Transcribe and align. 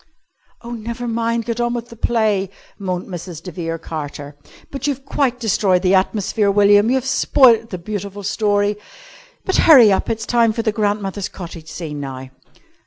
"Oh, 0.63 0.71
never 0.71 1.07
mind! 1.07 1.45
Get 1.45 1.61
on 1.61 1.75
with 1.75 1.89
the 1.89 1.95
play!" 1.95 2.49
moaned 2.79 3.05
Mrs. 3.07 3.43
de 3.43 3.51
Vere 3.51 3.77
Carter. 3.77 4.35
"But 4.71 4.87
you've 4.87 5.05
quite 5.05 5.39
destroyed 5.39 5.83
the 5.83 5.93
atmosphere, 5.93 6.49
William. 6.49 6.89
You've 6.89 7.05
spoilt 7.05 7.69
the 7.69 7.77
beautiful 7.77 8.23
story. 8.23 8.77
But 9.45 9.57
hurry 9.57 9.91
up, 9.91 10.09
it's 10.09 10.25
time 10.25 10.53
for 10.53 10.63
the 10.63 10.71
grandmother's 10.71 11.29
cottage 11.29 11.67
scene 11.69 11.99
now." 11.99 12.31